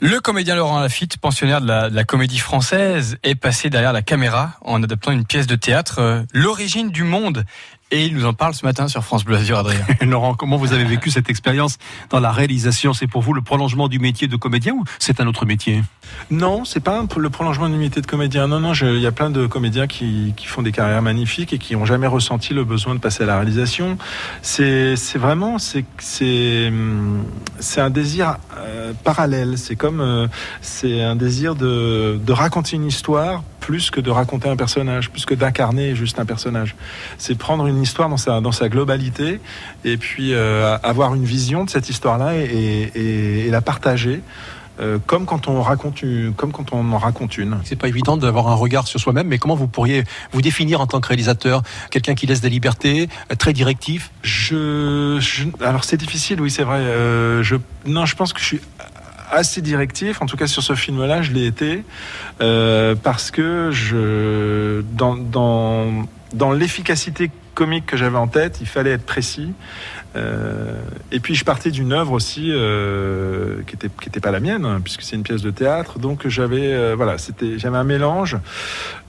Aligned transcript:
Le 0.00 0.20
comédien 0.20 0.54
Laurent 0.54 0.78
Lafitte, 0.78 1.16
pensionnaire 1.16 1.60
de 1.60 1.66
la, 1.66 1.90
de 1.90 1.96
la, 1.96 2.04
comédie 2.04 2.38
française, 2.38 3.16
est 3.24 3.34
passé 3.34 3.68
derrière 3.68 3.92
la 3.92 4.02
caméra 4.02 4.52
en 4.60 4.80
adaptant 4.80 5.10
une 5.10 5.24
pièce 5.24 5.48
de 5.48 5.56
théâtre, 5.56 5.98
euh, 5.98 6.22
L'origine 6.32 6.90
du 6.90 7.02
monde. 7.02 7.44
Et 7.90 8.04
il 8.04 8.14
nous 8.14 8.26
en 8.26 8.34
parle 8.34 8.54
ce 8.54 8.66
matin 8.66 8.86
sur 8.86 9.02
France 9.02 9.24
Bleu 9.24 9.36
Azur, 9.36 9.58
Adrien. 9.58 9.80
Laurent, 10.02 10.34
comment 10.34 10.56
vous 10.56 10.72
avez 10.72 10.84
vécu 10.84 11.10
cette 11.10 11.30
expérience 11.30 11.78
dans 12.10 12.20
la 12.20 12.30
réalisation? 12.30 12.92
C'est 12.92 13.06
pour 13.06 13.22
vous 13.22 13.32
le 13.32 13.40
prolongement 13.40 13.88
du 13.88 13.98
métier 13.98 14.28
de 14.28 14.36
comédien 14.36 14.74
ou 14.74 14.84
c'est 14.98 15.20
un 15.20 15.26
autre 15.26 15.46
métier? 15.46 15.82
Non, 16.30 16.64
c'est 16.64 16.80
pas 16.80 17.02
le 17.16 17.30
prolongement 17.30 17.68
du 17.68 17.76
métier 17.76 18.02
de 18.02 18.06
comédien. 18.06 18.46
Non, 18.46 18.60
non, 18.60 18.74
il 18.74 19.00
y 19.00 19.06
a 19.06 19.12
plein 19.12 19.30
de 19.30 19.46
comédiens 19.46 19.86
qui, 19.86 20.34
qui, 20.36 20.46
font 20.46 20.60
des 20.60 20.72
carrières 20.72 21.00
magnifiques 21.02 21.54
et 21.54 21.58
qui 21.58 21.74
n'ont 21.74 21.86
jamais 21.86 22.06
ressenti 22.06 22.52
le 22.52 22.62
besoin 22.62 22.94
de 22.94 23.00
passer 23.00 23.22
à 23.24 23.26
la 23.26 23.36
réalisation. 23.36 23.96
C'est 24.42 24.94
vraiment, 25.16 25.56
c'est 25.58 25.84
c'est 27.60 27.80
un 27.80 27.90
désir 27.90 28.38
euh, 28.56 28.92
parallèle. 29.04 29.58
C'est 29.58 29.76
comme, 29.76 30.00
euh, 30.00 30.26
c'est 30.60 31.02
un 31.02 31.16
désir 31.16 31.54
de, 31.54 32.18
de 32.22 32.32
raconter 32.32 32.76
une 32.76 32.86
histoire 32.86 33.42
plus 33.60 33.90
que 33.90 34.00
de 34.00 34.10
raconter 34.10 34.48
un 34.48 34.56
personnage, 34.56 35.10
plus 35.10 35.26
que 35.26 35.34
d'incarner 35.34 35.94
juste 35.94 36.18
un 36.18 36.24
personnage. 36.24 36.74
C'est 37.18 37.36
prendre 37.36 37.66
une 37.66 37.82
histoire 37.82 38.08
dans 38.08 38.16
sa, 38.16 38.40
dans 38.40 38.52
sa 38.52 38.70
globalité 38.70 39.40
et 39.84 39.98
puis 39.98 40.32
euh, 40.32 40.78
avoir 40.82 41.14
une 41.14 41.24
vision 41.24 41.64
de 41.64 41.70
cette 41.70 41.90
histoire-là 41.90 42.34
et, 42.34 42.90
et, 42.94 43.46
et, 43.46 43.50
la 43.50 43.60
partager. 43.60 44.22
Euh, 44.80 44.98
comme 45.04 45.26
quand 45.26 45.48
on 45.48 45.60
raconte 45.60 46.02
une, 46.02 46.32
comme 46.34 46.52
quand 46.52 46.72
on 46.72 46.92
en 46.92 46.98
raconte 46.98 47.36
une. 47.36 47.58
C'est 47.64 47.76
pas 47.76 47.88
évident 47.88 48.16
d'avoir 48.16 48.48
un 48.48 48.54
regard 48.54 48.86
sur 48.86 49.00
soi-même, 49.00 49.26
mais 49.26 49.38
comment 49.38 49.56
vous 49.56 49.66
pourriez 49.66 50.04
vous 50.32 50.42
définir 50.42 50.80
en 50.80 50.86
tant 50.86 51.00
que 51.00 51.08
réalisateur? 51.08 51.62
Quelqu'un 51.90 52.14
qui 52.14 52.26
laisse 52.26 52.40
des 52.40 52.50
libertés, 52.50 53.08
euh, 53.32 53.34
très 53.34 53.52
directif? 53.52 54.10
Je, 54.22 55.18
je, 55.20 55.44
alors 55.64 55.84
c'est 55.84 55.96
difficile, 55.96 56.40
oui 56.40 56.50
c'est 56.50 56.62
vrai. 56.62 56.78
Euh, 56.78 57.42
je, 57.42 57.56
non, 57.86 58.06
je 58.06 58.14
pense 58.14 58.32
que 58.32 58.40
je 58.40 58.44
suis 58.44 58.60
assez 59.30 59.60
directif. 59.60 60.22
En 60.22 60.26
tout 60.26 60.36
cas, 60.36 60.46
sur 60.46 60.62
ce 60.62 60.74
film-là, 60.74 61.22
je 61.22 61.32
l'ai 61.32 61.46
été 61.46 61.84
euh, 62.40 62.94
parce 62.94 63.30
que 63.30 63.70
je, 63.72 64.82
dans, 64.92 65.16
dans, 65.16 66.06
dans 66.32 66.52
l'efficacité 66.52 67.30
comique 67.58 67.86
que 67.86 67.96
j'avais 67.96 68.16
en 68.16 68.28
tête, 68.28 68.58
il 68.60 68.68
fallait 68.68 68.92
être 68.92 69.04
précis. 69.04 69.52
Euh, 70.16 70.80
et 71.12 71.20
puis 71.20 71.34
je 71.34 71.44
partais 71.44 71.70
d'une 71.70 71.92
œuvre 71.92 72.12
aussi 72.12 72.50
euh, 72.50 73.62
qui 73.66 73.74
était 73.74 73.90
qui 74.00 74.08
était 74.08 74.20
pas 74.20 74.30
la 74.30 74.40
mienne 74.40 74.64
hein, 74.64 74.80
puisque 74.82 75.02
c'est 75.02 75.16
une 75.16 75.22
pièce 75.22 75.42
de 75.42 75.50
théâtre. 75.50 75.98
Donc 75.98 76.26
j'avais 76.28 76.72
euh, 76.72 76.94
voilà 76.96 77.18
c'était 77.18 77.58
j'avais 77.58 77.76
un 77.76 77.84
mélange. 77.84 78.36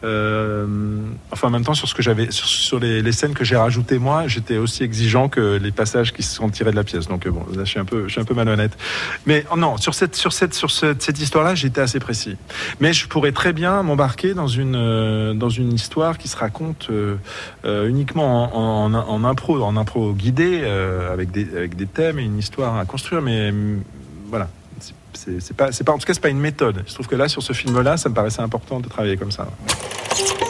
Enfin 0.04 1.48
en 1.48 1.50
même 1.50 1.64
temps 1.64 1.74
sur 1.74 1.88
ce 1.88 1.94
que 1.94 2.02
j'avais 2.02 2.28
sur, 2.32 2.80
les, 2.80 3.12
scènes 3.12 3.34
que 3.34 3.44
j'ai 3.44 3.58
rajoutées 3.58 4.00
moi, 4.00 4.28
j'étais 4.28 4.58
aussi 4.58 4.84
exigeant 4.84 5.28
que 5.28 5.58
les 5.58 5.72
passages 5.72 6.14
qui 6.14 6.24
se 6.24 6.36
sont 6.36 6.50
tirés 6.50 6.72
de 6.72 6.76
la 6.76 6.84
pièce. 6.84 7.08
Donc 7.08 7.28
bon 7.28 7.46
là 7.56 7.64
je 7.64 7.70
suis 7.70 7.80
un 7.80 7.86
peu 7.86 8.08
je 8.08 8.12
suis 8.12 8.22
un 8.22 8.26
peu 8.26 8.34
malhonnête. 8.34 8.78
Mais 9.26 9.46
oh, 9.52 9.58
non 9.58 9.78
sur 9.78 9.94
cette 9.94 10.16
sur 10.16 10.34
cette 10.34 10.54
sur 10.54 10.72
cette, 10.72 11.02
cette 11.02 11.20
histoire-là 11.20 11.56
j'étais 11.56 11.82
assez 11.82 12.00
précis. 12.00 12.36
Mais 12.80 12.94
je 12.94 13.08
pourrais 13.08 13.32
très 13.32 13.54
bien 13.54 13.84
m'embarquer 13.84 14.34
dans 14.34 14.48
une 14.48 15.38
dans 15.38 15.50
une 15.50 15.74
histoire 15.74 16.18
qui 16.18 16.28
se 16.28 16.38
raconte 16.38 16.90
uniquement 17.64 18.39
en, 18.39 18.39
en, 18.40 18.94
en, 18.94 19.24
impro 19.24 19.62
en 19.62 19.78
impro 19.78 20.14
guidé. 20.14 20.62
Euh, 20.64 21.14
avec, 21.14 21.32
des, 21.32 21.48
avec 21.56 21.76
des 21.76 21.86
thèmes 21.86 22.20
et 22.20 22.24
une 22.24 22.38
histoire 22.38 22.78
à 22.78 22.86
construire, 22.86 23.22
mais 23.22 23.52
mm, 23.52 23.84
voilà. 24.30 24.48
C'est 25.14 25.56
pas, 25.56 25.70
pas, 25.70 25.92
en 25.92 25.98
tout 25.98 26.06
cas, 26.06 26.14
c'est 26.14 26.22
pas 26.22 26.30
une 26.30 26.40
méthode. 26.40 26.84
Je 26.88 26.94
trouve 26.94 27.08
que 27.08 27.16
là, 27.16 27.28
sur 27.28 27.44
ce 27.44 27.52
film-là, 27.52 27.98
ça 27.98 28.08
me 28.10 28.14
paraissait 28.14 28.42
important 28.42 28.80
de 28.80 28.88
travailler 28.88 29.18
comme 29.18 29.32
ça. 29.32 29.48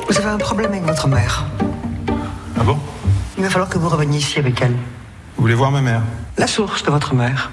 Vous 0.07 0.17
avez 0.17 0.27
un 0.27 0.37
problème 0.37 0.71
avec 0.71 0.83
votre 0.83 1.07
mère. 1.07 1.45
Ah 2.59 2.63
bon? 2.63 2.77
Il 3.37 3.43
va 3.43 3.49
falloir 3.49 3.69
que 3.69 3.79
vous 3.79 3.89
reveniez 3.89 4.19
ici 4.19 4.37
avec 4.37 4.61
elle. 4.61 4.73
Vous 5.35 5.41
voulez 5.41 5.55
voir 5.55 5.71
ma 5.71 5.81
mère? 5.81 6.01
La 6.37 6.45
source 6.45 6.83
de 6.83 6.91
votre 6.91 7.15
mère. 7.15 7.51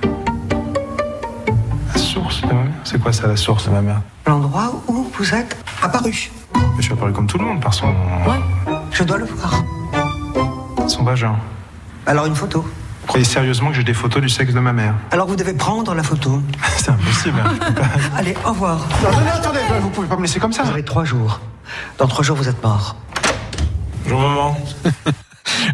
La 1.95 1.99
source 1.99 2.43
de 2.43 2.49
ma 2.49 2.65
mère? 2.65 2.73
C'est 2.85 3.01
quoi 3.01 3.13
ça, 3.13 3.29
la 3.29 3.37
source 3.37 3.67
de 3.67 3.71
ma 3.71 3.81
mère? 3.81 4.03
L'endroit 4.27 4.83
où 4.89 5.07
vous 5.17 5.35
êtes 5.35 5.57
apparu. 5.83 6.31
Je 6.77 6.83
suis 6.83 6.93
apparu 6.93 7.13
comme 7.13 7.27
tout 7.27 7.39
le 7.39 7.45
monde, 7.45 7.63
par 7.63 7.73
son... 7.73 7.87
Ouais, 7.87 8.75
je 8.91 9.05
dois 9.05 9.19
le 9.19 9.25
voir. 9.25 9.63
Son 10.89 11.03
vagin. 11.03 11.37
Alors 12.07 12.27
une 12.27 12.37
photo. 12.37 12.63
Vous 12.63 13.07
croyez 13.09 13.25
sérieusement 13.25 13.71
que 13.71 13.75
j'ai 13.77 13.85
des 13.85 13.95
photos 13.95 14.23
du 14.23 14.29
sexe 14.29 14.55
de 14.55 14.61
ma 14.61 14.73
mère? 14.73 14.95
Alors 15.11 15.27
vous 15.27 15.37
devez 15.37 15.53
prendre 15.53 15.95
la 15.95 16.03
photo. 16.03 16.41
C'est 16.77 16.91
impossible. 16.91 17.41
Hein, 17.45 17.73
pas... 17.75 17.83
Allez, 18.17 18.37
au 18.45 18.51
revoir. 18.51 18.79
Non, 19.03 19.11
non, 19.11 19.21
non, 19.21 19.31
attendez, 19.35 19.61
vous 19.81 19.91
pouvez 19.91 20.07
pas 20.07 20.17
me 20.17 20.23
laisser 20.23 20.39
comme 20.39 20.53
ça. 20.53 20.63
Vous 20.63 20.71
avez 20.71 20.85
trois 20.85 21.05
jours. 21.05 21.41
Dans 21.99 22.07
trois 22.07 22.25
jours, 22.25 22.37
vous 22.37 22.49
êtes 22.49 22.63
mort. 22.63 22.97
Bonjour 24.05 24.21
maman. 24.21 24.57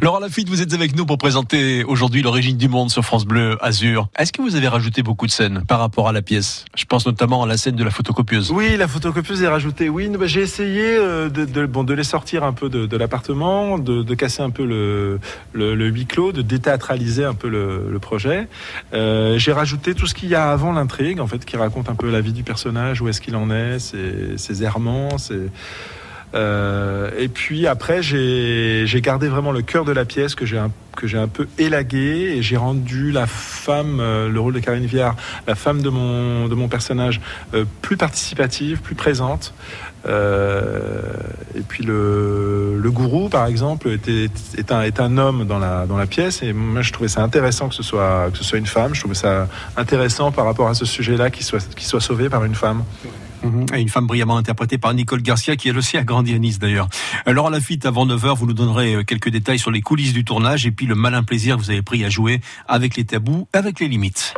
Laurent 0.00 0.18
Lafitte, 0.18 0.48
vous 0.48 0.62
êtes 0.62 0.72
avec 0.74 0.96
nous 0.96 1.06
pour 1.06 1.18
présenter 1.18 1.84
aujourd'hui 1.84 2.22
l'origine 2.22 2.56
du 2.56 2.68
monde 2.68 2.90
sur 2.90 3.04
France 3.04 3.24
Bleu 3.24 3.56
Azur. 3.60 4.08
Est-ce 4.18 4.32
que 4.32 4.42
vous 4.42 4.56
avez 4.56 4.68
rajouté 4.68 5.02
beaucoup 5.02 5.26
de 5.26 5.30
scènes 5.30 5.62
par 5.66 5.78
rapport 5.78 6.08
à 6.08 6.12
la 6.12 6.22
pièce? 6.22 6.64
Je 6.76 6.84
pense 6.84 7.06
notamment 7.06 7.42
à 7.42 7.46
la 7.46 7.56
scène 7.56 7.76
de 7.76 7.84
la 7.84 7.90
photocopieuse. 7.90 8.50
Oui, 8.50 8.76
la 8.76 8.88
photocopieuse 8.88 9.42
est 9.42 9.48
rajoutée. 9.48 9.88
Oui, 9.88 10.08
bah, 10.08 10.26
j'ai 10.26 10.40
essayé 10.40 10.96
de, 10.96 11.28
de, 11.28 11.66
bon, 11.66 11.84
de 11.84 11.94
les 11.94 12.04
sortir 12.04 12.44
un 12.44 12.52
peu 12.52 12.68
de, 12.68 12.86
de 12.86 12.96
l'appartement, 12.96 13.78
de, 13.78 14.02
de, 14.02 14.14
casser 14.14 14.42
un 14.42 14.50
peu 14.50 14.64
le, 14.64 15.20
le, 15.52 15.74
le, 15.74 15.86
huis 15.86 16.06
clos, 16.06 16.32
de 16.32 16.42
déthéâtraliser 16.42 17.24
un 17.24 17.34
peu 17.34 17.48
le, 17.48 17.88
le 17.90 17.98
projet. 17.98 18.48
Euh, 18.94 19.38
j'ai 19.38 19.52
rajouté 19.52 19.94
tout 19.94 20.06
ce 20.06 20.14
qu'il 20.14 20.28
y 20.28 20.34
a 20.34 20.50
avant 20.50 20.72
l'intrigue, 20.72 21.20
en 21.20 21.26
fait, 21.26 21.44
qui 21.44 21.56
raconte 21.56 21.88
un 21.88 21.94
peu 21.94 22.10
la 22.10 22.20
vie 22.20 22.32
du 22.32 22.42
personnage, 22.42 23.00
où 23.00 23.08
est-ce 23.08 23.20
qu'il 23.20 23.36
en 23.36 23.50
est, 23.50 23.78
ses, 23.78 24.36
ses 24.36 24.62
errements, 24.62 25.18
ses 25.18 25.50
euh, 26.34 27.10
et 27.18 27.28
puis 27.28 27.66
après, 27.66 28.02
j'ai 28.02 29.00
gardé 29.02 29.28
vraiment 29.28 29.52
le 29.52 29.62
cœur 29.62 29.84
de 29.84 29.92
la 29.92 30.04
pièce 30.04 30.34
que 30.34 30.46
j'ai 30.46 30.58
un, 30.58 30.70
que 30.96 31.06
j'ai 31.06 31.18
un 31.18 31.28
peu 31.28 31.46
élagué 31.58 32.34
et 32.36 32.42
j'ai 32.42 32.56
rendu 32.56 33.12
la 33.12 33.26
femme, 33.26 33.98
euh, 34.00 34.28
le 34.28 34.40
rôle 34.40 34.54
de 34.54 34.60
Karine 34.60 34.86
Viard, 34.86 35.16
la 35.46 35.54
femme 35.54 35.82
de 35.82 35.88
mon, 35.90 36.48
de 36.48 36.54
mon 36.54 36.68
personnage, 36.68 37.20
euh, 37.54 37.64
plus 37.82 37.96
participative, 37.96 38.80
plus 38.80 38.94
présente. 38.94 39.54
Et 40.04 41.60
puis 41.68 41.84
le, 41.84 42.76
le 42.76 42.90
gourou, 42.90 43.28
par 43.28 43.46
exemple, 43.46 43.88
était, 43.90 44.28
est, 44.56 45.00
un, 45.00 45.18
homme 45.18 45.44
dans 45.44 45.60
la, 45.60 45.86
dans 45.86 45.96
la 45.96 46.06
pièce. 46.06 46.42
Et 46.42 46.52
moi, 46.52 46.82
je 46.82 46.92
trouvais 46.92 47.08
ça 47.08 47.22
intéressant 47.22 47.68
que 47.68 47.74
ce 47.74 47.84
soit, 47.84 48.30
que 48.32 48.38
ce 48.38 48.42
soit 48.42 48.58
une 48.58 48.66
femme. 48.66 48.94
Je 48.94 49.00
trouvais 49.00 49.14
ça 49.14 49.46
intéressant 49.76 50.32
par 50.32 50.44
rapport 50.44 50.68
à 50.68 50.74
ce 50.74 50.84
sujet-là, 50.84 51.30
qu'il 51.30 51.44
soit, 51.44 51.72
qu'il 51.74 51.86
soit 51.86 52.00
sauvé 52.00 52.28
par 52.28 52.44
une 52.44 52.56
femme. 52.56 52.82
Et 53.74 53.80
une 53.80 53.88
femme 53.88 54.06
brillamment 54.06 54.36
interprétée 54.36 54.78
par 54.78 54.94
Nicole 54.94 55.22
Garcia, 55.22 55.56
qui 55.56 55.68
elle 55.68 55.78
aussi 55.78 55.96
a 55.96 56.04
grandi 56.04 56.34
à 56.34 56.38
Nice 56.38 56.58
d'ailleurs. 56.58 56.88
Alors 57.26 57.46
à 57.46 57.50
la 57.50 57.60
fuite, 57.60 57.86
avant 57.86 58.06
9h, 58.06 58.36
vous 58.36 58.46
nous 58.46 58.52
donnerez 58.52 59.04
quelques 59.04 59.30
détails 59.30 59.58
sur 59.58 59.70
les 59.70 59.80
coulisses 59.80 60.12
du 60.12 60.24
tournage 60.24 60.66
et 60.66 60.70
puis 60.70 60.86
le 60.86 60.94
malin 60.94 61.22
plaisir 61.22 61.56
que 61.56 61.62
vous 61.62 61.70
avez 61.70 61.82
pris 61.82 62.04
à 62.04 62.10
jouer 62.10 62.40
avec 62.68 62.96
les 62.96 63.04
tabous, 63.04 63.48
avec 63.52 63.80
les 63.80 63.88
limites. 63.88 64.34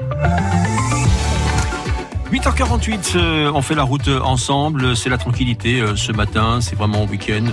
8h48, 2.34 3.12
euh, 3.14 3.53
on 3.54 3.62
fait 3.62 3.76
la 3.76 3.84
route 3.84 4.09
ensemble, 4.09 4.97
c'est 4.97 5.09
la 5.09 5.19
tranquillité 5.19 5.81
euh, 5.81 5.94
ce 5.94 6.10
matin, 6.10 6.59
c'est 6.60 6.75
vraiment 6.75 7.04
week-end. 7.04 7.44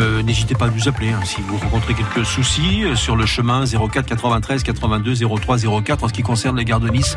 Euh, 0.00 0.24
N'hésitez 0.24 0.56
pas 0.56 0.64
à 0.64 0.70
nous 0.70 0.88
appeler 0.88 1.10
hein, 1.10 1.20
si 1.24 1.40
vous 1.42 1.56
rencontrez 1.56 1.94
quelques 1.94 2.26
soucis 2.26 2.82
sur 2.96 3.14
le 3.14 3.26
chemin 3.26 3.64
04 3.64 4.04
93 4.06 4.64
82 4.64 5.14
03 5.14 5.58
04 5.84 6.02
en 6.02 6.08
ce 6.08 6.12
qui 6.12 6.22
concerne 6.22 6.56
les 6.56 6.64
gares 6.64 6.80
de 6.80 6.88
Nice. 6.88 7.16